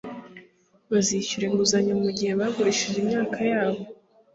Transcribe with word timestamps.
bazishyura 0.91 1.43
inguzanyo 1.47 1.93
mugihe 2.03 2.31
bagurishije 2.39 2.97
imyaka 3.03 3.39
yabo 3.51 3.81